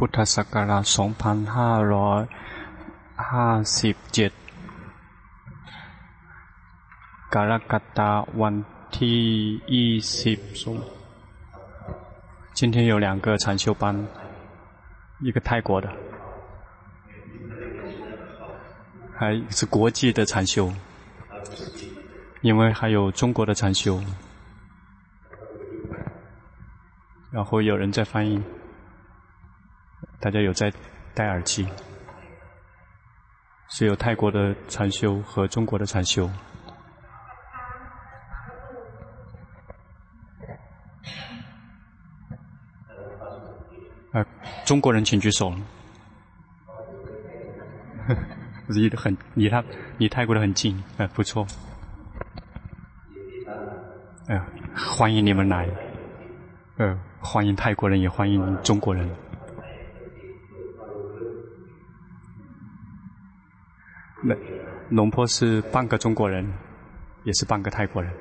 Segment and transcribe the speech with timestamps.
[0.02, 0.98] ุทธศักราช2557
[7.34, 8.10] กรกฎา
[8.40, 8.54] วัน
[8.98, 9.20] ที่
[9.80, 9.82] 20
[12.58, 13.84] 今天有两个禅修班，
[15.20, 15.86] 一个泰国的，
[19.18, 19.20] 还
[19.50, 20.72] 是国际的禅修，
[22.40, 24.02] 因为还有中国的禅修，
[27.30, 28.42] 然后有人在翻译，
[30.21, 30.71] 大家有在
[31.15, 31.67] 戴耳机，
[33.69, 36.29] 是有泰国的禅修和中国的禅修。
[44.11, 44.23] 啊
[44.63, 45.51] 中国人请举手。
[48.67, 49.63] 离得很，离他
[49.97, 51.45] 离泰国的很近，哎，不错。
[54.27, 55.67] 哎呀，欢迎你们来，
[56.77, 59.09] 呃，欢迎泰国人，也欢迎中国人。
[64.23, 64.35] 那
[64.89, 66.45] 龙坡是半个中国人，
[67.23, 68.13] 也是半个泰国人，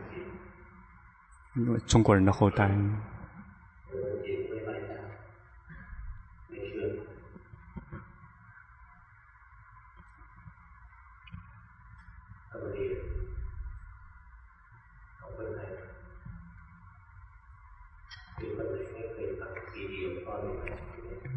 [1.57, 2.71] 因为中国人的后代。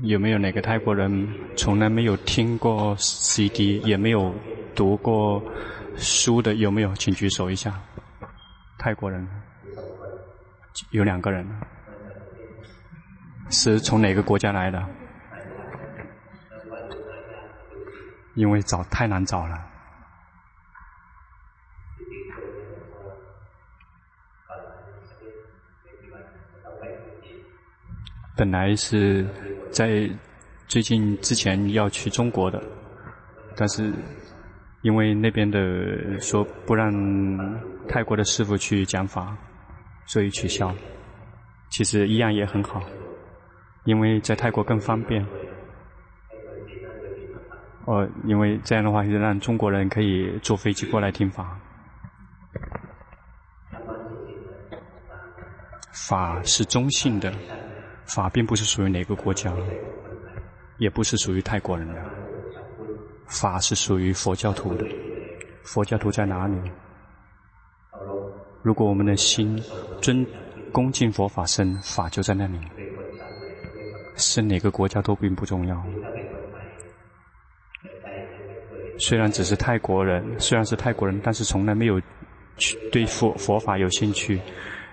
[0.01, 4.35] 有没有哪个泰国人从来没有听过 CD，也没有
[4.75, 5.43] 读过
[5.95, 6.53] 书的？
[6.55, 6.93] 有没有？
[6.95, 7.79] 请举手一下。
[8.77, 9.27] 泰国人
[10.91, 11.47] 有两个人，
[13.49, 14.83] 是从哪个国家来的？
[18.35, 19.57] 因为找太难找了。
[28.35, 29.27] 本来是。
[29.73, 30.07] 在
[30.67, 32.61] 最近之前要去中国的，
[33.55, 33.91] 但是
[34.83, 36.93] 因为那边的说不让
[37.87, 39.35] 泰国的师傅去讲法，
[40.05, 40.71] 所以取消。
[41.69, 42.83] 其实一样也很好，
[43.85, 45.25] 因为在泰国更方便。
[47.85, 51.57] 哦，因为这样的话，就让中国人可以坐飞机过来听法。
[56.07, 57.33] 法是中性的。
[58.05, 59.51] 法并不是属于哪个国家，
[60.77, 62.22] 也不是属于泰国人的。
[63.33, 64.85] 法是属于佛教徒的。
[65.63, 66.55] 佛教徒在哪里？
[68.61, 69.61] 如果我们的心
[69.99, 70.25] 尊
[70.71, 72.59] 恭敬佛法僧，法就在那里。
[74.15, 75.83] 是哪个国家都并不重要。
[78.99, 81.99] 虽然只是泰国人，虽然是泰国人，但是从来没有
[82.57, 84.39] 去对佛佛法有兴趣。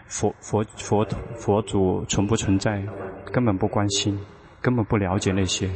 [0.07, 2.83] 佛佛佛佛祖存不存在，
[3.31, 4.19] 根本不关心，
[4.63, 5.71] 根本不了解那些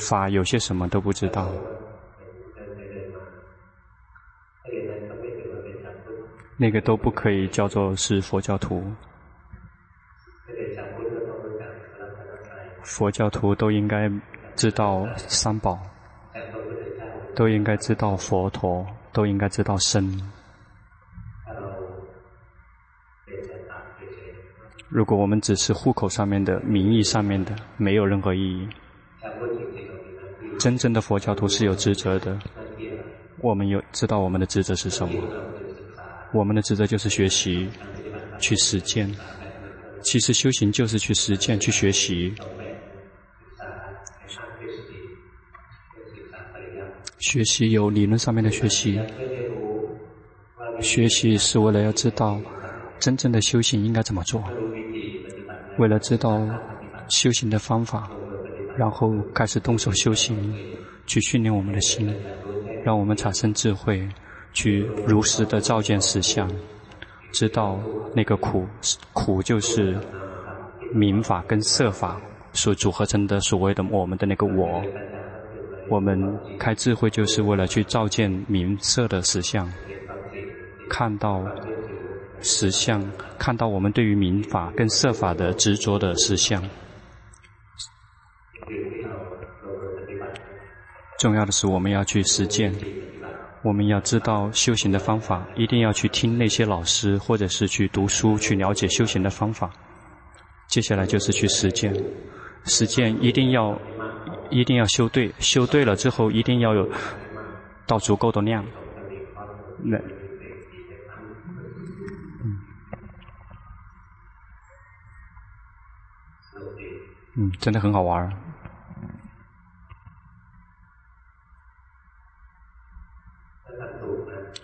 [0.00, 1.52] 法，有些什么都不知道。
[6.56, 8.82] 那个都不可以叫做是佛教徒。
[12.82, 14.10] 佛教徒都应该
[14.56, 15.78] 知道三宝，
[17.34, 20.20] 都应该知道佛陀，都应该知道僧。
[24.88, 28.68] 如果我们只是户口上面的、名义上面的，没有任何意义。
[30.60, 32.38] 真正的佛教徒是有职责的，
[33.38, 35.14] 我们有知道我们的职责是什么？
[36.34, 37.66] 我们的职责就是学习，
[38.38, 39.10] 去实践。
[40.02, 42.34] 其实修行就是去实践、去学习。
[47.20, 49.00] 学习有理论上面的学习，
[50.82, 52.38] 学习是为了要知道
[52.98, 54.44] 真正的修行应该怎么做。
[55.78, 56.46] 为了知道
[57.08, 58.10] 修行的方法，
[58.76, 60.54] 然后开始动手修行，
[61.06, 62.14] 去训练我们的心，
[62.84, 64.08] 让我们产生智慧，
[64.52, 66.50] 去如实的照见实相，
[67.32, 67.78] 知道
[68.14, 68.66] 那个苦，
[69.12, 69.98] 苦就是
[70.92, 72.20] 名法跟色法
[72.52, 74.82] 所组合成的所谓的我们的那个我。
[75.88, 79.70] 我们开智慧就是为了去照见名色的实相，
[80.88, 81.44] 看到。
[82.42, 83.04] 实相，
[83.38, 86.64] 看到我们对于名法跟色法的执着的实相。
[91.20, 92.72] 重要的是，我们要去实践。
[93.62, 99.70] 我们要知道修行的方法，一定要去听那些老师，或者是去读书，去了解修行的方法。
[100.66, 101.94] 接下来就是去实践。
[102.64, 103.78] 实践一定要，
[104.48, 106.88] 一定要修对，修对了之后，一定要有
[107.86, 108.64] 到足够的量。
[109.84, 109.98] 那。
[117.36, 118.32] 嗯，真的很好玩儿。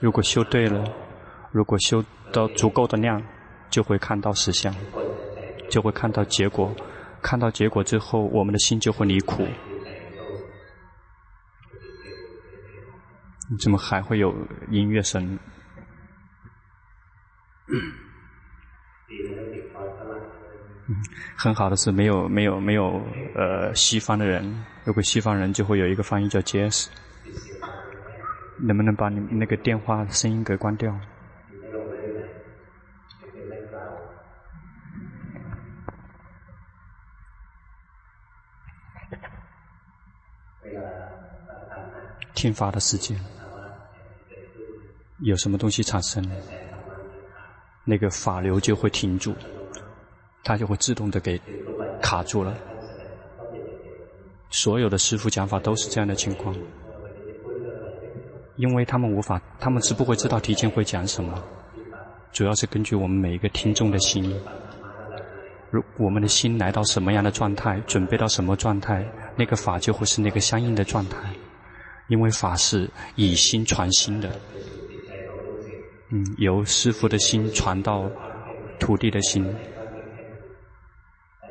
[0.00, 0.84] 如果修对了，
[1.52, 3.22] 如果修到足够的量，
[3.70, 4.75] 就会看到实相，
[5.70, 6.75] 就会看到结果。
[7.22, 9.46] 看到结果之后，我们的心就会离苦。
[13.60, 14.34] 怎么还会有
[14.70, 15.38] 音乐声？
[17.69, 17.92] 嗯，
[21.37, 23.00] 很好的是没有没有没有
[23.34, 26.88] 呃西方的人，如果西方人就会有一个翻译叫 Jazz。
[28.58, 30.94] 能不能把你那个电话声音给关掉？
[42.35, 43.19] 听法的时间，
[45.20, 46.23] 有什么东西产生，
[47.82, 49.35] 那个法流就会停住，
[50.44, 51.41] 它就会自动的给
[52.02, 52.55] 卡住了。
[54.50, 56.55] 所有的师父讲法都是这样的情况，
[58.56, 61.43] 因为他们无法，他们是不会知道提前会讲什么，
[62.32, 64.35] 主要是根据我们每一个听众的心，
[65.70, 69.05] 如我们的心来到什么样的状态，准备到什么状态，
[69.37, 71.19] 那个法就会是那个相应的状态。
[72.08, 74.31] 因为法是以心传心的，
[76.12, 78.09] 嗯，由师父的心传到
[78.79, 79.44] 徒弟的心，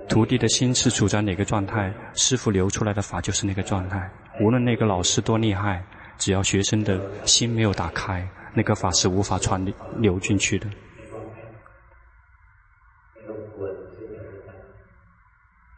[0.07, 4.09] 徒弟的心是处在哪个状态，师父流出来的法就是那个状态。
[4.39, 5.83] 无论那个老师多厉害，
[6.17, 9.63] 只要学生的心没有打开，那个法是无法传
[9.97, 10.67] 流进去的。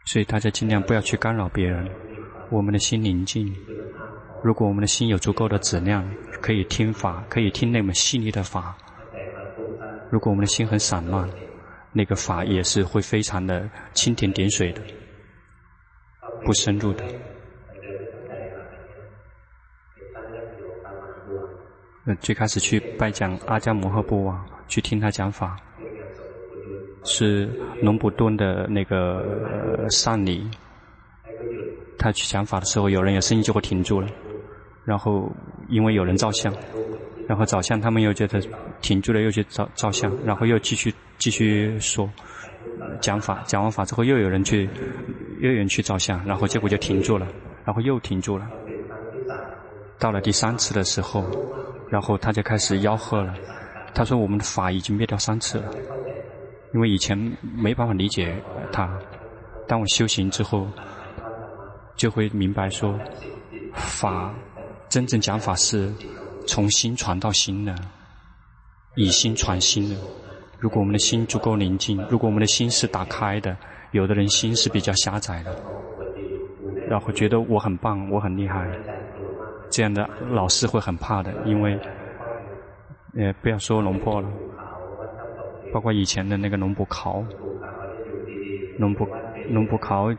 [0.06, 1.86] 所以大家尽量不要去干扰别人，
[2.50, 3.54] 我们的心宁静。
[4.42, 6.08] 如果我们的心有足够的质量，
[6.40, 8.76] 可以听法，可以听那么细腻的法。
[10.10, 11.28] 如果我们的心很散乱，
[11.92, 14.80] 那个法也是会非常的蜻蜓点水的，
[16.44, 17.04] 不深入的。
[22.16, 25.56] 最开始去拜讲阿迦摩诃布瓦，去听他讲法，
[27.04, 27.48] 是
[27.82, 30.48] 龙普顿的那个呃丧礼。
[31.98, 34.08] 他去讲法的时候，有人有声音就会停住了。
[34.84, 35.30] 然后，
[35.68, 36.54] 因为有人照相，
[37.26, 38.40] 然后照相，他们又觉得
[38.80, 42.08] 停住了，又去照照相，然后又继续继续说
[43.00, 44.70] 讲法，讲完法之后又有人去，
[45.40, 47.26] 又有人去照相，然后结果就停住了，
[47.64, 48.48] 然后又停住了。
[49.98, 51.24] 到了第三次的时候，
[51.90, 53.34] 然后他就开始吆喝了，
[53.94, 55.70] 他说：“我们的法已经灭掉三次了，
[56.74, 58.34] 因为以前没办法理解
[58.72, 58.88] 他，
[59.66, 60.66] 当我修行之后，
[61.96, 62.98] 就会明白说
[63.74, 64.34] 法。”
[64.88, 65.92] 真正讲法是
[66.46, 67.74] 从心传到心的，
[68.96, 69.96] 以心传心的。
[70.58, 73.54] 如果我们的心足够宁静，如果我们的心是打开的，
[73.92, 75.54] 有的人心是比较狭窄的，
[76.88, 78.66] 然后觉得我很棒，我很厉害，
[79.78, 81.78] 这样的老师会很怕的，因为，
[83.16, 84.28] 呃，不要说龙婆了，
[85.72, 87.22] 包括以前的那个龙婆考，
[88.76, 89.08] 龙婆
[89.48, 90.12] 龙婆考，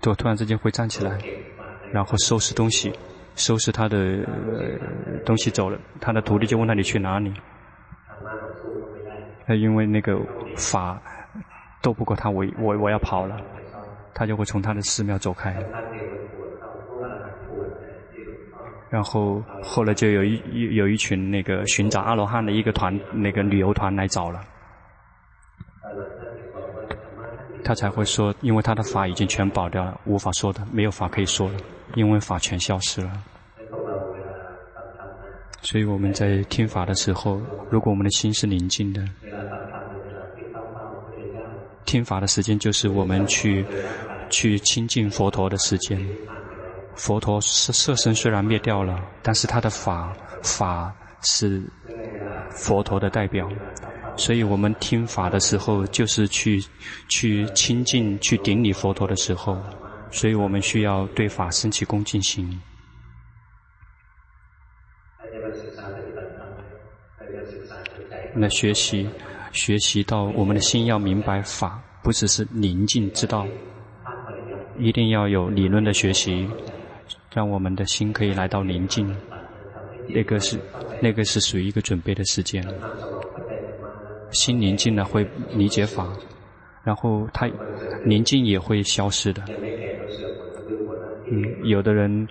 [0.00, 1.18] 就突然之间会站起来。
[1.92, 2.90] 然后收拾东西，
[3.34, 4.24] 收拾他的、
[5.22, 5.78] 东西走了。
[6.00, 7.34] 他的徒弟就问他：“你去哪里？”
[9.44, 10.18] 他因为那个
[10.56, 10.98] 法
[11.82, 13.36] 斗不过他，我我我要跑了，
[14.14, 15.54] 他就会从他的寺庙走开。
[18.90, 24.40] 然后后来就有一有一群那个寻找阿罗汉的一个团，那个旅游团来找了。
[27.62, 31.54] 他才会说，因为他的法已经全保掉了，无法说的，没有法可以说了。
[31.94, 33.10] 因为法全消失了，
[35.60, 39.04] 所以我们在听法的时候，如果我们的心是宁静的，
[41.84, 43.64] 听法的时间就是我们去
[44.30, 45.98] 去亲近佛陀的时间。
[47.02, 51.62] 佛陀色色身虽然灭掉了，但是他的法法是
[52.50, 53.48] 佛陀的代表，
[54.16, 56.62] 所以我们听法的时候，就是去
[57.08, 59.56] 去亲近、去顶礼佛陀的时候。
[60.12, 62.60] 所以我们需要对法生起恭敬心。
[68.34, 69.08] 来学习，
[69.52, 73.46] 学习到我们的心要明白法，不只是宁静之道，
[74.78, 76.48] 一定要有理论的学习，
[77.32, 79.14] 让我们的心可以来到宁静。
[80.08, 80.58] 那个是，
[81.00, 82.66] 那个是属于一个准备的时间。
[84.30, 86.08] 心宁静了会理解法，
[86.82, 87.48] 然后它
[88.04, 89.42] 宁静也会消失的。
[91.30, 92.28] 嗯，有的人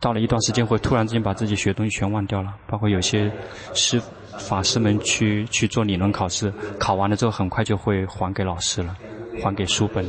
[0.00, 3.30] 到了一段时间会突然之间把自己学东西全忘掉了，包括有些
[3.72, 4.00] 师
[4.38, 8.96] 法师们去去做理论考试，考完了之后很快就会还给老师了。
[9.42, 10.06] 还给书本，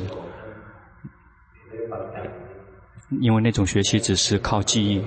[3.21, 5.03] 因为那种学习只是靠记忆，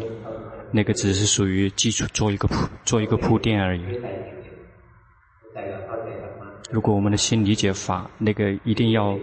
[0.71, 3.83] 那个只是属于基础，做一个铺做一个铺垫而已。
[6.71, 9.19] 如果我们的心理解法，那个一定要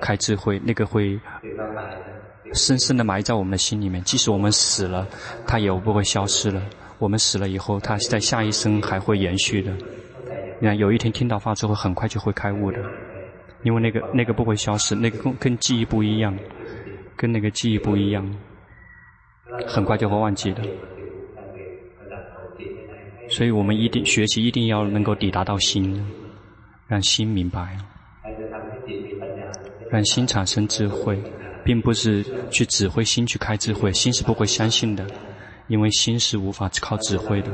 [0.00, 1.18] 开智慧，那个会
[2.52, 5.06] 深深的埋在我们的心里面，即使我们死了，
[5.46, 6.60] 它也不会消失了。
[6.98, 9.72] 我们死了以后，它在下一生还会延续的。
[10.60, 12.78] 你看，有一天听到法之后，很快就会开悟的，
[13.62, 16.36] 因为那个那个不会消失，那个跟跟记忆不一样，
[17.18, 18.24] 跟那个记忆不一样，
[19.66, 20.62] 很快就会忘记的。
[23.28, 26.02] 所以我们一定学习，一定要能够抵达到心，
[26.86, 27.76] 让心明白，
[29.90, 31.20] 让心产生智慧，
[31.64, 35.04] 并不是去指挥心去开智慧，心是不会相信的。
[35.66, 37.50] 因为心是无法靠指挥的，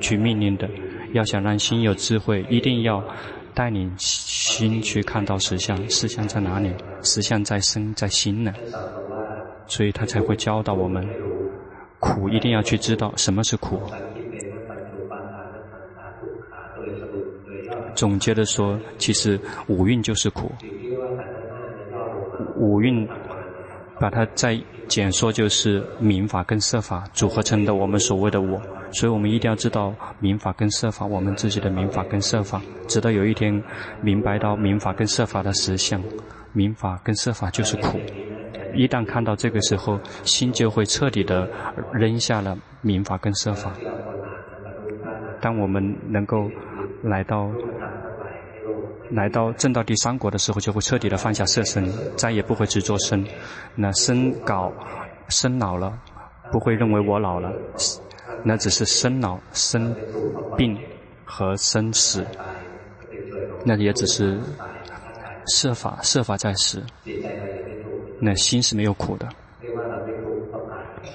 [0.00, 0.70] 去命令的。
[1.14, 3.02] 要想让心有智慧，一定要
[3.54, 5.76] 带领心去看到实相。
[5.90, 6.70] 实相在哪里？
[7.02, 8.54] 实相在身，在心呢。
[9.66, 11.06] 所以他才会教导我们，
[12.00, 13.80] 苦一定要去知道什么是苦。
[17.94, 20.50] 总结的说，其实五蕴就是苦。
[22.56, 23.08] 五蕴，
[24.00, 24.58] 把它再。
[24.88, 33.60] 简说就是名法跟色法组合成的我们所谓的我，所以我们一定要知道名法跟色法，我们自己的名法跟色法，直到有一天
[34.00, 36.00] 明白到名法跟色法的实相，
[36.52, 37.98] 名法跟色法就是苦。
[38.76, 41.48] 一旦看到这个时候，心就会彻底的
[41.92, 43.72] 扔下了民法跟色法。
[45.40, 46.50] 当我们能够
[47.02, 47.50] 来到。
[49.12, 53.24] 来到证到第三果的时候，就会彻底的放下色身，再也不会执着身。
[53.76, 54.72] 那身老，
[55.28, 55.96] 身老了，
[56.50, 57.52] 不会认为我老了，
[58.42, 59.94] 那只是生老、生
[60.56, 60.76] 病
[61.24, 62.26] 和生死，
[63.64, 64.40] 那也只是
[65.54, 66.82] 色法，色法在死。
[68.20, 69.28] 那心是没有苦的，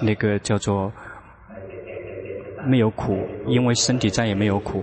[0.00, 0.92] 那个叫做
[2.66, 4.82] 没有苦，因为身体再也没有苦。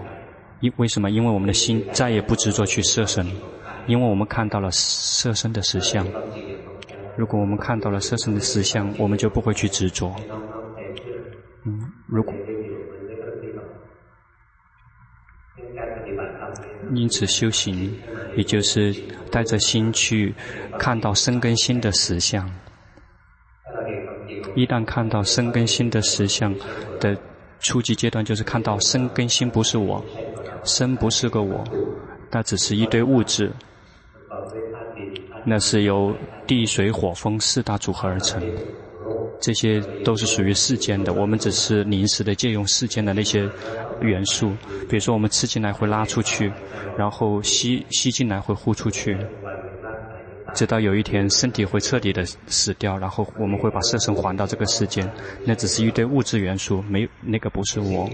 [0.62, 1.10] 因为什么？
[1.10, 3.26] 因为我们的心再也不执着去色身，
[3.88, 6.06] 因为我们看到了色身的实相。
[7.16, 10.14] 如果我们看到了色身的实相，我们就不会去执着。
[11.66, 12.34] 嗯，如果
[16.94, 17.94] 因此修行，
[18.36, 18.94] 也就是
[19.32, 20.34] 带着心去
[20.78, 22.50] 看到生跟心的实相。
[24.56, 26.54] 一旦看到生跟心的实相
[27.00, 27.16] 的
[27.60, 30.04] 初级阶段，就是看到生跟心不是我。
[30.66, 31.64] 生不是个我，
[32.30, 33.50] 那只是一堆物质，
[35.46, 36.14] 那是由
[36.46, 38.44] 地水火风四大组合而成，
[39.40, 43.50] 这些都是属于世间的，我们只是临时的借用世间的那些
[44.02, 44.52] 元素，
[44.90, 46.52] 比如说我们吃进来会拉出去，
[46.98, 49.18] 然后吸吸进来会呼出去，
[50.54, 55.10] 直到有一天身体会彻底的死掉，然后我们会把色身还到这个世间，
[55.46, 58.10] 那只是一堆物质元素，没那个不是我。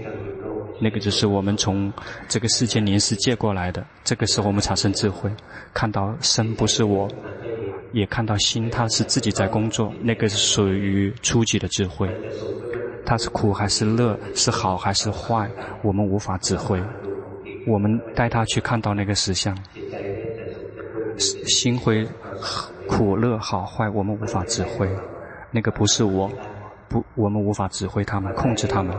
[0.78, 1.90] 那个就是我们从
[2.28, 5.30] 这个世间临时借过来的，这个时候我们产生智慧，
[5.72, 7.08] 看到身不是我，
[7.92, 12.06] 也看到心它是自己在工作，那个是属于初级的智慧，
[13.06, 15.48] 它是苦还是乐，是好还是坏，
[15.82, 16.82] 我们无法指挥，
[17.66, 19.56] 我们带他去看到那个实相，
[21.16, 22.06] 心会
[22.88, 24.90] 苦乐好坏，我们无法指挥，
[25.52, 26.28] 那个不是我，
[26.88, 28.92] 不，我们无法指挥他们，控制他们。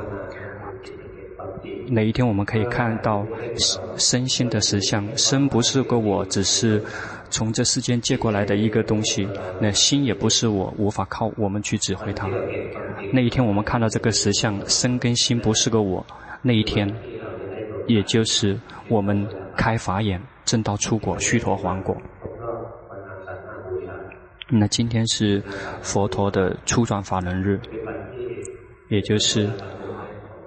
[1.90, 3.26] 哪一天我们可以看到
[3.98, 5.06] 身心的实相？
[5.18, 6.82] 身不是个我，只是
[7.30, 9.28] 从这世间借过来的一个东西。
[9.60, 12.30] 那心也不是我，无法靠我们去指挥它。
[13.12, 16.06] 那一天我们看到这个实相，身跟心不是个我。
[16.42, 16.94] 那一天，
[17.88, 21.96] 也就是我们开法眼，正道出果，须陀洹果。
[24.50, 25.44] 那今天是
[25.82, 27.60] 佛陀的初转法轮日，
[28.90, 29.50] 也就是。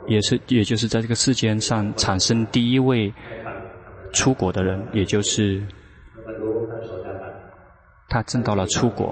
[0.07, 3.13] 也是，也就是在这个世间上产生第一位
[4.13, 5.63] 出果的人，也就是
[8.11, 9.11] 他证到了出国。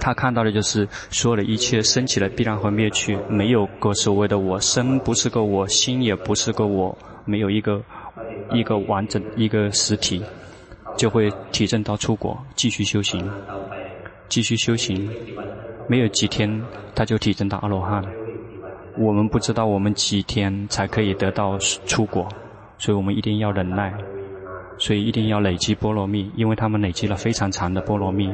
[0.00, 7.82] 他看到的就是所有的一切升起了必然会灭去，没有个所谓的我，身不是个我，心也不是个我，没有一个
[8.52, 10.22] 一个完整一个实体，
[10.96, 13.28] 就会体证到出国，继续修行，
[14.28, 15.10] 继续修行，
[15.88, 16.62] 没有几天
[16.94, 18.02] 他就体证到阿罗汉。
[18.96, 22.26] 我们不知道我们几天才可以得到出国，
[22.78, 23.92] 所以我们一定要忍耐，
[24.78, 28.32] 所以一定要累积波罗蜜，因为他们累积了非常长的波罗蜜，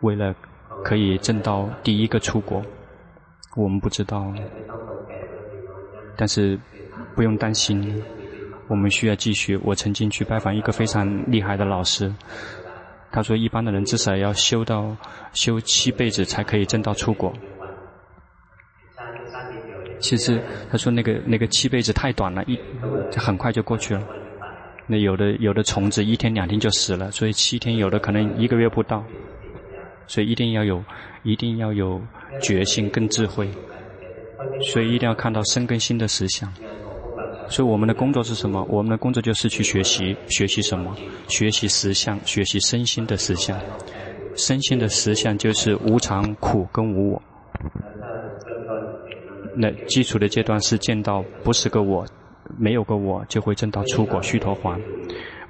[0.00, 0.34] 为了
[0.82, 2.62] 可以挣到第一个出国，
[3.56, 4.32] 我们不知道，
[6.16, 6.58] 但是
[7.14, 8.02] 不用担心，
[8.66, 9.58] 我们需要继续。
[9.62, 12.12] 我曾经去拜访一个非常厉害的老师，
[13.12, 14.96] 他说一般的人至少要修到
[15.32, 17.32] 修七辈子才可以挣到出国。
[20.00, 22.58] 其实他说那个那个七辈子太短了，一
[23.16, 24.02] 很快就过去了。
[24.86, 29.04] 那有的有的虫子一天两天就死了，所以七天有的可能一个月不到。
[30.06, 30.84] 所以一定要有
[31.22, 31.98] 一定要有
[32.42, 33.48] 决心跟智慧，
[34.70, 36.52] 所以一定要看到生跟心的实相。
[37.48, 38.62] 所以我们的工作是什么？
[38.68, 40.94] 我们的工作就是去学习，学习什么？
[41.28, 43.58] 学习实相，学习身心的实相。
[44.36, 47.22] 身心的实相就是无常、苦跟无我。
[49.56, 52.06] 那基础的阶段是见到不是个我，
[52.58, 54.78] 没有个我，就会证到出果须陀洹。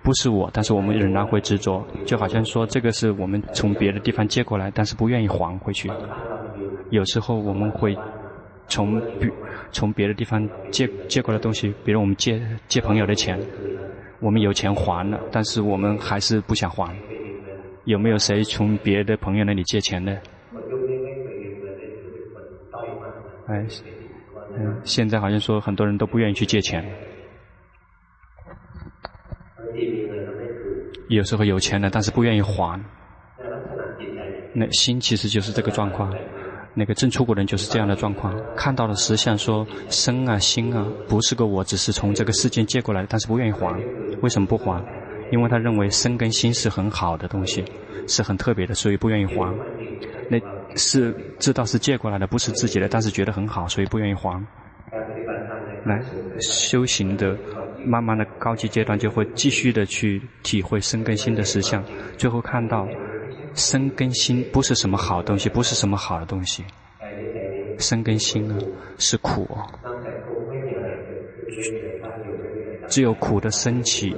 [0.02, 5.90] 不是我，但是我们仍然会执着，就好像说这个是我们从别的地方借过来，但是不愿意还回去。
[6.90, 7.96] 有时候我们会
[8.68, 9.00] 从
[9.72, 13.40] 从别的地方借借过来东西，比如我们借借朋友的钱，
[14.20, 16.94] 我们有钱还了，但是我们还是不想还。
[17.84, 20.18] 有没有谁从别的朋友那里借钱呢？
[23.46, 23.64] 哎，
[24.84, 26.84] 现在好像说很多人都不愿意去借钱。
[31.08, 32.80] 有时候有钱了，但是不愿意还。
[34.54, 36.12] 那心其实就是这个状况。
[36.76, 38.34] 那个正出果人就是这样的状况。
[38.56, 43.80] 看到了实相，说身啊心啊不是个我，只是从这个世间借过来，但是不愿意还。
[44.23, 44.82] 为什么不还？
[45.30, 47.64] 因为他认为身跟心是很好的东西，
[48.08, 49.54] 是很特别的，所以不愿意还。
[50.28, 50.38] 那
[50.76, 54.45] 是知道是借过来的，不是自己的，但是觉得很好，所以不愿意还。
[55.85, 56.00] 来
[56.40, 57.37] 修行的。
[57.87, 61.85] 慢慢的高级阶段就会继续的去体会身跟心的实相，
[62.16, 62.88] 最后看到
[63.52, 66.64] 身跟心不是什么好东西，不是什么好的东西。
[67.78, 68.57] 身跟心呢
[68.97, 69.47] 是苦，
[72.88, 74.16] 只有苦的升起，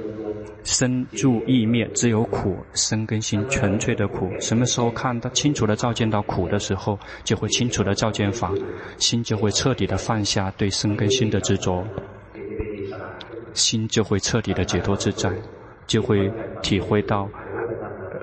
[0.67, 4.29] 生住异灭，只有苦，身跟心纯粹的苦。
[4.41, 8.51] 什么时候看到清楚的照见到苦的时候，就会清楚的照见法，
[8.97, 11.83] 心就会彻底的放下对身跟心的执着。
[13.53, 15.31] 心就会彻底的解脱自在，
[15.87, 18.19] 就会体会到，呃，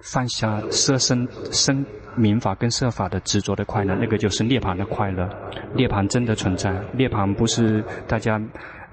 [0.00, 5.28] 放下色身身名法跟色法的执着的快乐，那个就是涅槃的快乐。
[5.74, 8.40] 涅槃真的存在，涅槃不是大家，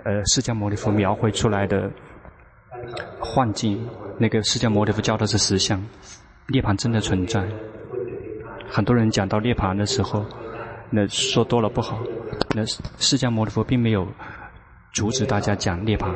[0.04, 1.90] 呃，释迦牟尼佛描绘出来的
[3.20, 3.88] 幻境。
[4.18, 5.84] 那个释迦牟尼佛教的是实相，
[6.48, 7.46] 涅槃真的存在。
[8.68, 10.26] 很多人讲到涅槃的时候，
[10.90, 12.00] 那说多了不好。
[12.56, 14.08] 那释迦牟尼佛并没有。
[14.94, 16.10] 阻止大家讲涅槃，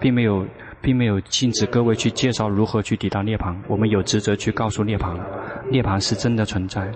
[0.00, 0.46] 并没有，
[0.80, 3.54] 并没有禁止各位去介绍如何去抵达涅槃。
[3.68, 5.14] 我们有职责去告诉涅槃，
[5.70, 6.90] 涅槃是真的存在，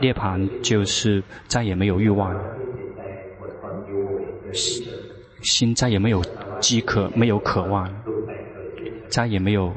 [0.00, 2.32] 涅槃就是再也没有欲望，
[5.42, 6.22] 心再也没有
[6.60, 7.88] 饥渴，没有渴望，
[9.08, 9.72] 再也没有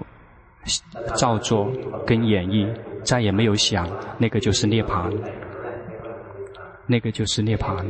[1.16, 1.72] 造作
[2.06, 2.68] 跟演绎，
[3.04, 5.12] 再也没有想，那个就是涅槃，
[6.86, 7.84] 那个就是涅槃。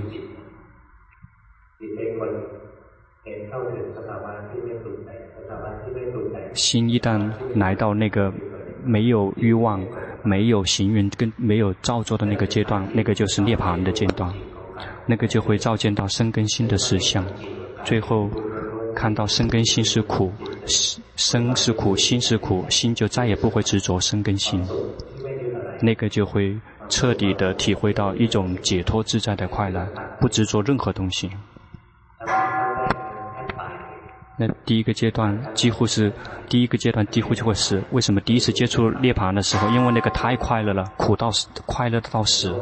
[6.54, 8.32] 心一旦来到那个
[8.84, 9.84] 没有欲望、
[10.24, 14.32] 没有行云跟没有造作的那个阶段，那个就是涅槃的阶段，
[15.06, 17.26] 那个就会照见到身跟心的实相，
[17.84, 18.30] 最后
[19.04, 20.32] 看到生跟心是苦，
[21.18, 24.66] 生是苦，心是苦，心就再也不会执着生跟心，
[25.82, 29.86] 那个就会彻底的体会到一种解脱自在的快乐，
[30.22, 31.30] 不执着任何东西。
[34.38, 36.10] 那第一个阶段几乎是
[36.48, 37.84] 第一个阶段几乎就会死。
[37.92, 39.68] 为什么第一次接触涅槃的时候？
[39.72, 42.56] 因为那个太快乐了，苦到死，快乐到死。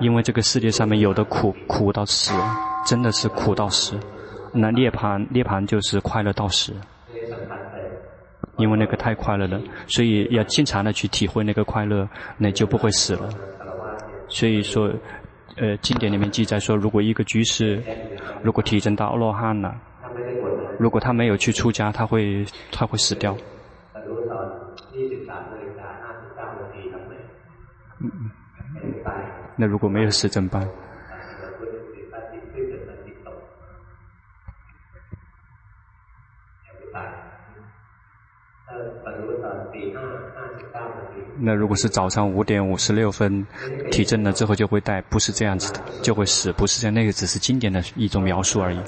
[0.00, 2.34] 因为这个世界上面有的苦，苦到死，
[2.84, 3.96] 真的是苦到死。
[4.52, 6.74] 那涅槃，涅槃就是快乐到死。
[8.58, 13.28] 因为那个太快乐了，所以要经常的去体会那个快乐，那就不会死了。
[14.28, 14.92] 所以说，
[15.56, 17.82] 呃，经典里面记载说，如果一个居士，
[18.42, 19.74] 如果提升到阿罗汉了。
[20.78, 23.34] 如果他没有去出家，他会他会死掉。
[29.56, 30.68] 那如果没有死怎么办？
[41.44, 43.44] 那如果是早上五点五十六分
[43.90, 48.78] 体证了之后就会带，不是这样子的，就会死，不是这样，那个只是经典的一种描述而已。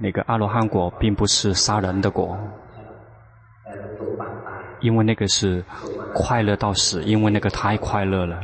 [0.00, 2.36] 那个阿罗汉果并不是杀人的果，
[4.80, 5.64] 因为那个是
[6.12, 8.40] 快乐到死，因为那个太快乐了，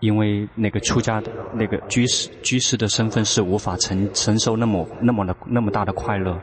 [0.00, 6.40] 因为那个出家的那个居士居士的身份是无法承承受那么那么的那么大的快乐。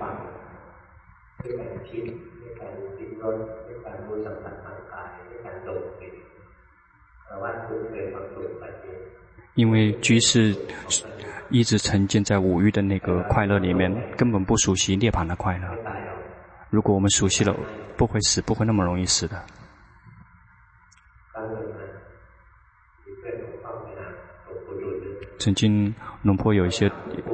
[9.59, 10.55] 因为居士
[11.49, 15.67] 一直沉浸在五欲的那个快乐里面，根本不熟悉涅槃的快乐。
[16.69, 17.53] 如果我们熟悉了，
[17.97, 19.35] 不会死，不会那么容易死的。
[25.39, 26.89] 曾经，龙坡有一些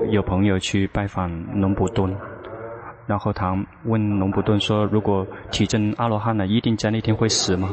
[0.09, 1.29] 有朋友去拜访
[1.61, 2.11] 龙普顿，
[3.05, 7.71] 然后他问龙普顿说：“如果体证阿罗汉了，一定在那天会死吗？”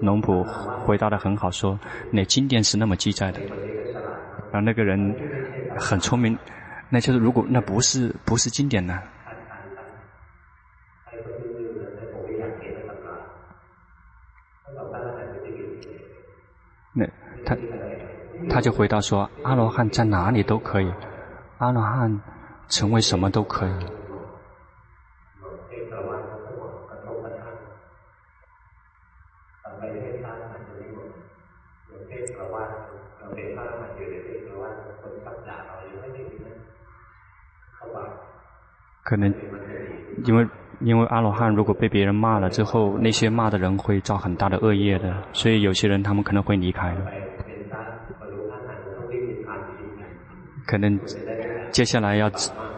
[0.00, 0.44] 龙普
[0.84, 1.76] 回答的很好，说
[2.12, 3.40] ：“那经典是那么记载的。”
[4.52, 5.14] 然后那个人
[5.78, 6.38] 很聪明，
[6.90, 9.02] 那就是如果那不是不是经典呢？
[16.94, 17.06] 那
[17.44, 17.56] 他。
[18.50, 20.90] 他就回答说：“阿罗汉在哪里都可以，
[21.58, 22.18] 阿罗汉
[22.68, 23.86] 成为什么都可以。”
[39.08, 39.32] 可能
[40.26, 40.46] 因为
[40.80, 46.94] 因为阿罗汉如果被别人骂了之后，那些骂的人会造很大的恶业的，所以有些人他们可能会离开。
[50.66, 51.00] 可能
[51.70, 52.30] 接下来要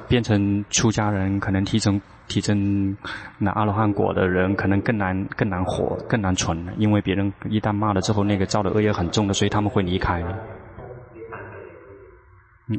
[0.06, 2.96] 变成出家人，可能提升提升
[3.36, 10.22] 那阿罗汉果的人，可能更难更难活，更难存，因为别人一旦骂了之后，那个造的恶业很重的，所以他们会离开。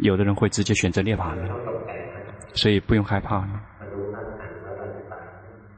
[0.02, 1.36] 有的人会直接选择涅槃，
[2.54, 3.48] 所以不用害怕。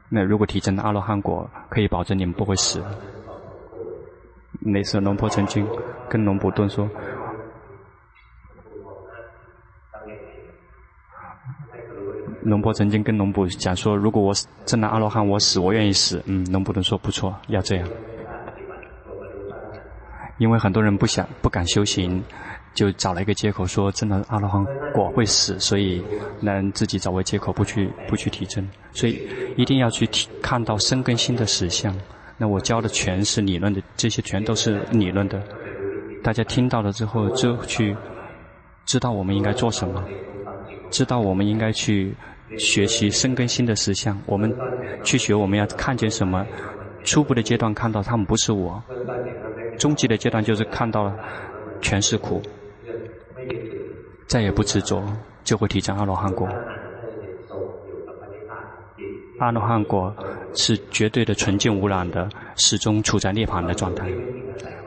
[0.08, 2.82] 那如果提升阿罗汉果，可以保证你们不会死。
[4.60, 5.66] 那时候龙婆曾经
[6.08, 6.88] 跟龙普顿说。
[12.42, 14.34] 龙婆曾经跟龙普讲说：“如果我
[14.66, 17.88] 证了阿罗汉，我死，我愿意死。”嗯，龙普顿说：“不错，要这样。”
[20.36, 22.22] 因为很多人不想、不敢修行，
[22.74, 26.04] 就找了一个借口说真的阿罗汉果会死，所以
[26.40, 28.68] 能自己找个借口不去、不去提证。
[28.92, 31.96] 所以一定要去体看到生根心的实相。
[32.36, 35.40] 那我教的全是理论的，这些全都是理论的。
[36.22, 37.96] 大家听到了之后，就去
[38.84, 40.04] 知道我们应该做什么，
[40.90, 42.14] 知道我们应该去。
[42.58, 44.54] 学习生根心的实相，我们
[45.02, 46.46] 去学，我们要看见什么？
[47.02, 48.80] 初步的阶段看到他们不是我，
[49.78, 51.16] 终极的阶段就是看到了
[51.80, 52.42] 全是苦，
[54.26, 55.02] 再也不执着，
[55.42, 56.48] 就会体证阿罗汉果。
[59.38, 60.14] 阿罗汉果
[60.54, 64.06] 是绝对的纯净无染的，始终处在涅槃的状态。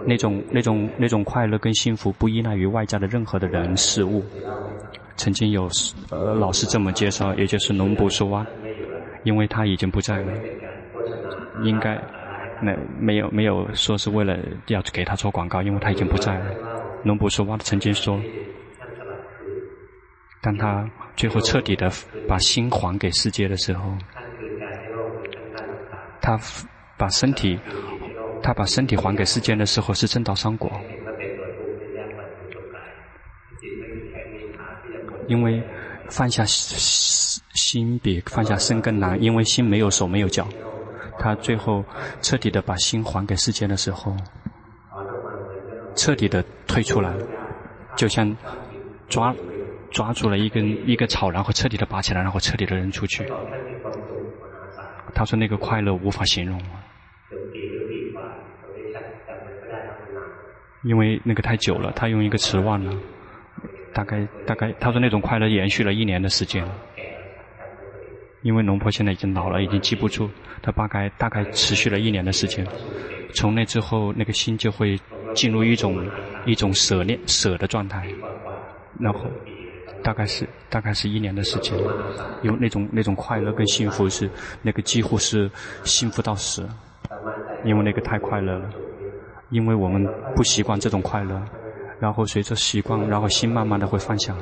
[0.06, 4.24] 那种那种那种快乐跟幸福，不依赖于外在的任何的人事物。
[5.18, 5.68] 曾经有
[6.10, 8.46] 呃老师这么介绍，也就是农布苏哇，
[9.24, 10.32] 因为他已经不在了，
[11.64, 12.02] 应该
[12.62, 16.46] 没没有没有说是为了要给他做广告，因为他已经不在了。
[17.04, 18.18] 农布苏哇曾经说，
[20.42, 21.90] 当他最后彻底的
[22.28, 23.92] 把心还给世界的时候，
[26.22, 26.40] 他
[26.98, 27.60] 把身体
[28.42, 30.72] 他把身体还给世界的时候是正道三果。
[35.28, 35.62] 因为
[36.10, 40.48] 放下心比放下身更难，因为心没有手没有脚。
[41.20, 41.84] 他最后
[42.22, 44.16] 彻底的把心还给世间的时候，
[45.96, 47.12] 彻底的退出来，
[47.98, 48.34] 就像
[49.10, 49.36] 抓
[49.98, 53.26] 抓住了一根一个草，然后彻底的拔起来，然后彻底的扔出去。
[55.16, 56.62] 他说那个快乐无法形容，
[60.84, 62.96] 因为那个太久了，他用一个词忘了。
[63.92, 66.64] 大概大概，他说那种快乐延续了一年的时间，
[68.44, 70.30] 因为龙婆现在已经老了，已经记不住。
[70.62, 72.64] 他大概大概持续了一年的时间，
[73.34, 75.00] 从那之后，那个心就会
[75.34, 76.08] 进入一种
[76.46, 78.08] 一种舍念舍的状态，
[79.00, 79.26] 然后
[80.08, 81.78] 大概是大概是一年的时间，
[82.42, 84.30] 有那种那种快乐跟幸福是
[84.62, 85.52] 那个几乎是
[85.84, 86.66] 幸福到死，
[87.66, 88.70] 因为那个太快乐了，
[89.50, 91.44] 因为我们不习惯这种快乐。
[92.00, 94.34] 然后随着习惯，然后心慢慢的会放下。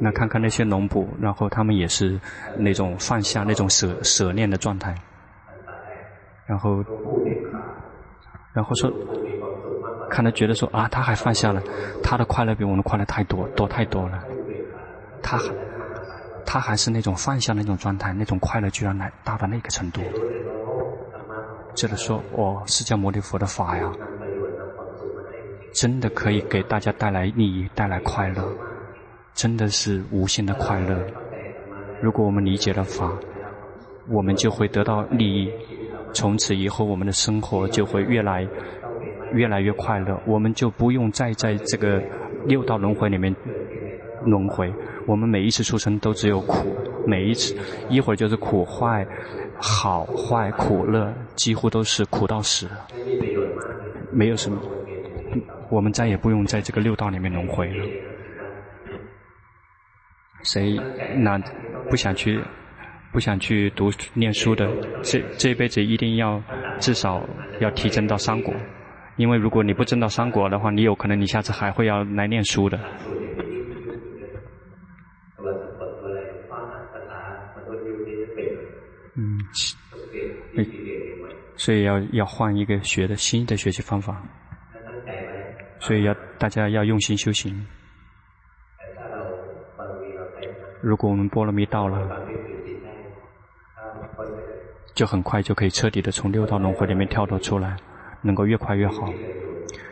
[0.00, 2.18] 那看看那些龙普，然后他们也是
[2.58, 4.92] 那种放下、那种舍舍念的状态。
[6.44, 6.82] 然后，
[8.52, 8.92] 然后说，
[10.10, 11.62] 看他觉得说啊，他还放下了，
[12.02, 14.22] 他的快乐比我们的快乐太多，多太多了。
[15.22, 15.52] 他还，
[16.44, 20.00] 他还是那种放下那种状态，那种快乐居然来达到那个程度。
[21.74, 23.90] 这个说，哦，释迦牟尼佛的法呀，
[25.74, 28.42] 真的可以给大家带来利益，带来快乐，
[29.34, 30.96] 真的是无限的快乐。
[32.00, 33.10] 如果我们理解了法，
[34.08, 35.50] 我们就会得到利益，
[36.12, 38.46] 从此以后我们的生活就会越来
[39.36, 42.02] 越来越快乐，我们就不用再在这个
[42.46, 43.34] 六道轮回里面
[44.24, 44.72] 轮回。
[45.06, 46.74] 我们每一次出生都只有苦，
[47.06, 47.54] 每一次
[47.88, 49.06] 一会儿就是苦坏、
[49.60, 52.68] 好坏、苦乐，几乎都是苦到死，
[54.10, 54.60] 没有什么，
[55.70, 57.86] 我们再也不用在这个六道里面轮回了。
[60.42, 60.76] 谁
[61.18, 61.38] 那
[61.88, 62.40] 不想去？
[63.12, 64.68] 不想去读念书的，
[65.02, 66.42] 这这辈子一定要
[66.78, 67.22] 至少
[67.60, 68.52] 要提升到三果，
[69.16, 72.78] 因为如果你不证到三果的话，你有可能你下次还会要来念书的。
[79.14, 79.38] 嗯，
[81.56, 84.22] 所以要要换一个学的新的学习方法，
[85.78, 87.66] 所以要大家要用心修行。
[90.82, 92.24] 如果我们波罗蜜到了。
[94.94, 97.76] 就很快就可以彻底的从六道轮回里面跳脱出来，
[98.26, 99.10] 能够越快越好。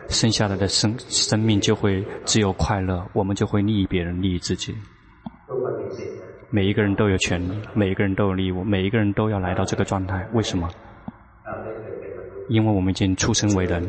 [0.09, 4.75] 剩下来的生生命就会只有快乐，我们就会利益别人，利益自己。
[6.51, 10.27] 每一个人都有权利，每一个人都有义务，每一个人都要来到这个状态。
[10.33, 10.69] 为什么？
[12.49, 13.83] 因为我们已经出生为人，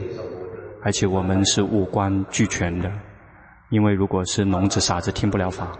[0.82, 2.90] 而且我们是五官俱全的。
[3.68, 5.76] 因为如果是聋子傻子听不了法，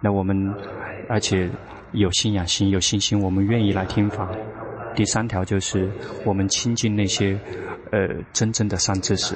[0.00, 0.52] 那我们
[1.08, 1.48] 而且
[1.92, 4.28] 有信仰心，有信心，我们愿意来听法。
[4.94, 5.88] 第三条就是
[6.24, 7.38] 我们亲近那些
[7.90, 9.34] 呃真正的善知识，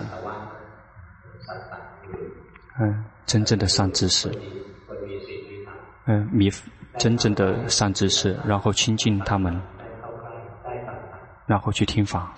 [2.81, 4.31] 嗯，真正的善知识，
[6.07, 6.51] 嗯，迷
[6.99, 9.61] 真正的善知识，然后亲近他们，
[11.47, 12.33] 然后去听法。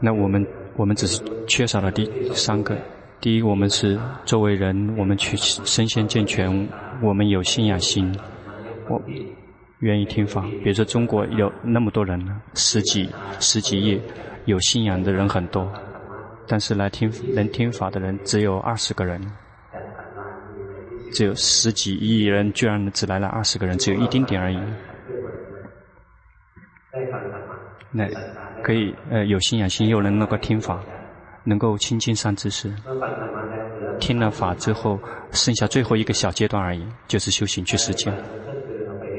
[0.00, 2.76] 那我们我们只是缺少了第三个，
[3.20, 6.68] 第一，我们是作为人，我们去身先健全，
[7.00, 8.12] 我们有信仰心，
[8.88, 9.00] 我。
[9.82, 14.00] 愿意听法，比如说中国有那么多人呢，十几十几亿，
[14.44, 15.68] 有信仰的人很多，
[16.46, 19.20] 但是来听能听法的人只有二十个人，
[21.12, 24.58] 只有十几亿人，居然只来了二十个人，只有一丁点而已。
[27.90, 28.08] 那
[28.62, 30.80] 可以呃有信仰心，又能那个听法，
[31.42, 32.72] 能够亲近善知识，
[33.98, 34.96] 听了法之后，
[35.32, 38.14] 剩下最后一个小阶段而已，就是修行去实践。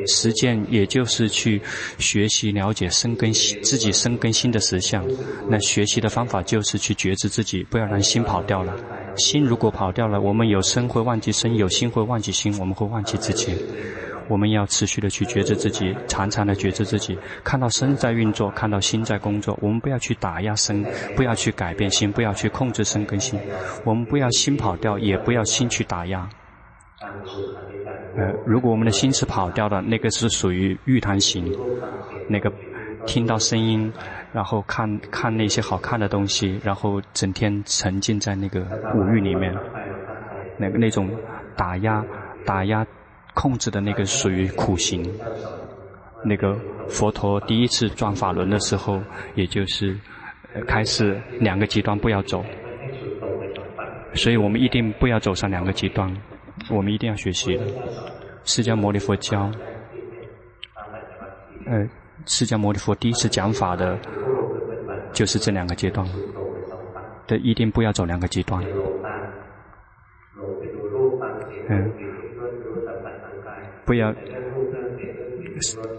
[0.07, 1.61] 实践也就是去
[1.97, 5.05] 学习了解生根新，自己生根心的实相。
[5.47, 8.73] 那学习的方法就是去觉知自己，不要让心跑掉了。
[9.15, 13.55] 心如果跑掉了，我们有身会忘记身，有心会忘记心，我们会忘记自己。
[14.29, 17.17] 我们要持续的去觉知自己，常常的觉知自己。
[17.43, 20.83] 看到身在运作，看到心在工作，我们不要去打压身，
[21.15, 23.37] 不要去改变心，不要去控制身跟心。
[23.83, 26.29] 我们不要心跑掉，也不要心去打压。
[28.15, 31.51] 呃，如果我们的心是跑掉的，那个是属于欲贪行，
[32.27, 32.51] 那个
[33.05, 33.91] 听到声音，
[34.31, 38.61] 然后看看那些好看的东西，然后整天沉浸在那个
[38.95, 39.55] 五欲里面，
[40.57, 41.09] 那个那种
[41.55, 42.05] 打压、
[42.45, 42.85] 打压、
[43.33, 45.03] 控制的那个属于苦行。
[46.25, 49.01] 那个佛陀第一次转法轮的时候，
[49.35, 49.97] 也就是
[50.67, 52.45] 开始两个极端不要走，
[54.13, 56.15] 所以我们一定不要走上两个极端。
[56.69, 57.65] 我们一定要学习的，
[58.45, 59.51] 释迦牟尼佛教，
[61.65, 61.87] 呃，
[62.25, 63.97] 释迦牟尼佛第一次讲法的，
[65.11, 66.07] 就是这两个阶段，
[67.27, 68.63] 对，一定不要走两个极端。
[71.69, 71.91] 嗯，
[73.85, 74.13] 不要，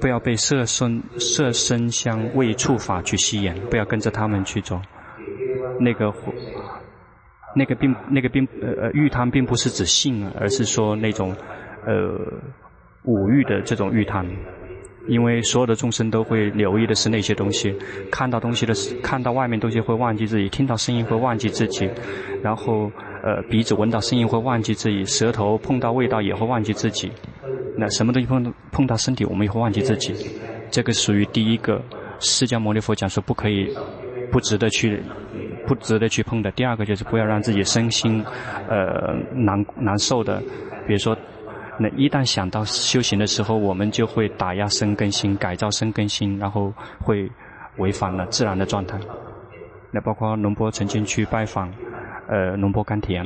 [0.00, 4.80] 不要被色身、色身香味触法去吸引，不要跟着他们去走，
[5.78, 6.14] 那个。
[7.54, 11.34] 那个并那个并呃呃欲贪并不是指性，而是说那种
[11.86, 12.18] 呃
[13.04, 14.26] 五欲的这种欲贪，
[15.08, 17.74] 因为所有的众生都会留意的是那些东西，
[18.10, 21.88] 看到东西的，看到外面东西会忘记自己，听到声音会忘记自己，
[22.42, 22.90] 然后
[23.22, 27.12] 呃鼻子闻到声音会忘记自己，舌头碰到味道也会忘记自己，
[27.76, 30.14] 那什么东西碰碰到身体我们也会忘记自己，
[30.70, 31.80] 这个属于第一个
[32.18, 33.68] 释迦牟尼佛讲说不可以
[34.32, 35.00] 不值得去。
[35.66, 36.50] 不值得去碰的。
[36.52, 38.24] 第二个就是不要让自己身心，
[38.68, 40.40] 呃难难受的。
[40.86, 41.16] 比如说，
[41.78, 47.30] 那一旦想到修行的时候，我们就会打压身根心，改造身根心，然后会
[47.78, 48.98] 违反了自然的状态。
[49.90, 51.72] 那包括龙波曾经去拜访，
[52.28, 53.24] 呃龙波甘田，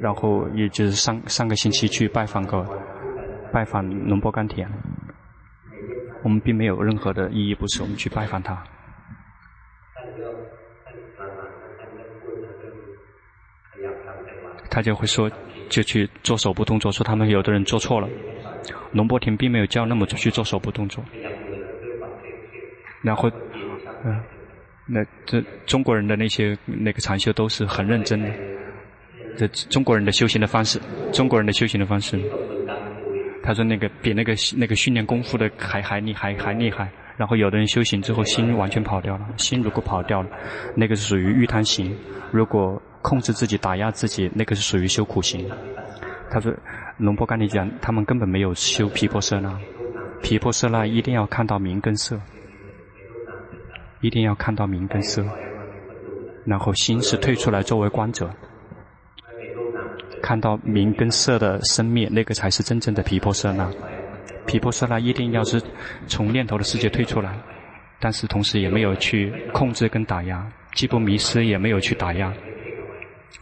[0.00, 2.66] 然后也就是上上个星期去拜访过，
[3.52, 4.68] 拜访龙波甘田。
[6.24, 8.60] 我们并没有任何的意义，不是我们去拜访他。
[14.78, 15.28] 他就会说，
[15.68, 18.08] 就去做手部动作，说他们有的人做错了。
[18.92, 21.04] 龙波亭并没有叫那么去做手部动作。
[23.02, 23.28] 然后，
[24.04, 24.22] 嗯、
[24.86, 28.30] 那这中国人的那些那个禅修都是很认真的。
[29.36, 30.80] 这中国人的修行的方式，
[31.12, 32.16] 中国人的修行的方式。
[33.42, 36.88] 他说那个比那个那个训练功夫的还还厉害还厉害。
[37.16, 40.28] 然后有的人修行之后心完全跑掉了，心如果跑掉了，
[40.76, 41.92] 那个是属于欲贪行。
[42.30, 45.50] 如果控制自己、打压自己，那个是属于修苦行。
[46.30, 46.52] 他说，
[46.98, 49.58] 龙波跟你讲，他们根本没有修皮婆舍那，
[50.22, 52.20] 皮婆舍那一定要看到明跟色，
[54.02, 55.24] 一定要看到明跟色，
[56.44, 58.28] 然后心是退出来作为观者，
[60.20, 63.70] 看到明跟色的生灭，那个才是真正的皮婆舍那。
[64.46, 65.62] 皮婆舍那一定要是
[66.06, 67.34] 从念头的世界退出来，
[67.98, 72.30] 但是同时也没有去控制跟打压，既不迷失也没有去打压。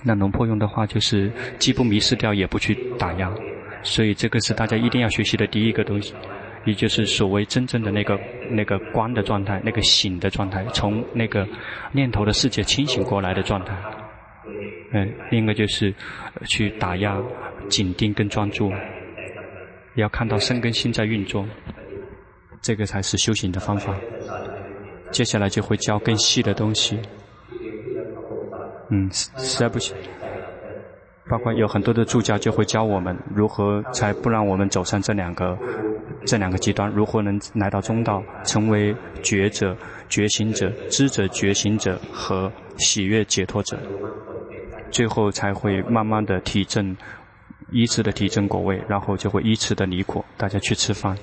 [0.02, 3.32] 那龙破用的话就是既不迷失掉，也不去打压，
[3.82, 6.14] 所以这个是大家一定要学习的第一个东西，
[6.64, 8.18] 也就是所谓真正的那个
[8.50, 11.46] 那个观的状态，那个醒的状态，从那个
[11.92, 13.74] 念头的世界清醒过来的状态。
[14.92, 15.92] 嗯，另一个就是
[16.46, 17.20] 去打压、
[17.68, 18.70] 紧盯跟专注，
[19.96, 21.44] 要看到身跟心在运作，
[22.60, 23.96] 这个才是修行的方法。
[25.10, 26.98] 接下来就会教更细的东西。
[28.88, 29.94] 嗯，实实在不行。
[31.28, 35.58] 包括有很多的助教就会教我们如何才不让我们走上这两个
[36.24, 38.94] 这两个极端，如何能来到中道，成为
[39.24, 39.76] 觉者、
[40.08, 43.76] 觉醒者、知者、觉醒者和喜悦解脱者，
[44.92, 46.96] 最后才会慢慢的提证，
[47.72, 50.24] 依次的提证果位，然后就会依次的离苦。
[50.36, 51.18] 大家去吃饭。